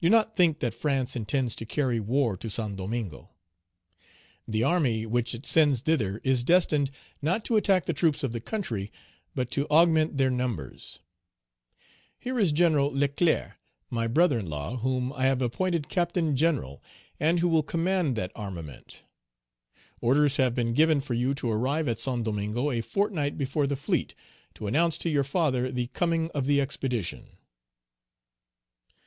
Do 0.00 0.08
not 0.08 0.34
think 0.34 0.60
that 0.60 0.72
France 0.72 1.14
intends 1.14 1.54
to 1.56 1.66
carry 1.66 2.00
war 2.00 2.38
to 2.38 2.48
Saint 2.48 2.76
Domingo. 2.76 3.28
The 4.46 4.62
army 4.62 5.04
which 5.04 5.34
it 5.34 5.44
sends 5.44 5.82
thither 5.82 6.22
is 6.24 6.42
destined, 6.42 6.90
not 7.20 7.44
to 7.44 7.56
attack 7.58 7.84
the 7.84 7.92
troops 7.92 8.24
of 8.24 8.32
the 8.32 8.40
country, 8.40 8.90
but 9.34 9.50
to 9.50 9.66
augment 9.68 10.16
their 10.16 10.30
numbers. 10.30 11.00
Here 12.18 12.38
is 12.38 12.50
General 12.52 12.90
Leclerc, 12.90 13.58
my 13.90 14.06
brother 14.06 14.38
in 14.38 14.48
law, 14.48 14.78
whom 14.78 15.12
I 15.12 15.24
have 15.26 15.42
appointed 15.42 15.90
Captain 15.90 16.34
General, 16.34 16.82
and 17.20 17.40
who 17.40 17.48
will 17.48 17.62
command 17.62 18.16
that 18.16 18.32
armament. 18.34 19.02
Orders 20.00 20.38
have 20.38 20.54
been 20.54 20.72
given 20.72 21.02
for 21.02 21.12
you 21.12 21.34
to 21.34 21.50
arrive 21.52 21.88
at 21.88 21.98
Saint 21.98 22.24
Domingo 22.24 22.70
a 22.70 22.80
fortnight 22.80 23.36
before 23.36 23.66
the 23.66 23.76
fleet, 23.76 24.14
to 24.54 24.66
announce 24.66 24.96
to 24.96 25.10
your 25.10 25.24
father 25.24 25.70
the 25.70 25.88
coming 25.88 26.30
of 26.30 26.46
the 26.46 26.58
expedition." 26.58 27.36